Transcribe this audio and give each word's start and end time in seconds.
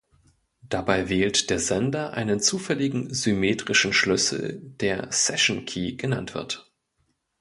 Dabei 0.67 1.09
wählt 1.09 1.51
der 1.51 1.59
Sender 1.59 2.13
einen 2.13 2.39
zufälligen 2.39 3.13
symmetrischen 3.13 3.93
Schlüssel, 3.93 4.59
der 4.79 5.11
"Session-Key" 5.11 5.93
genannt 5.93 6.33
wird. 6.33 6.71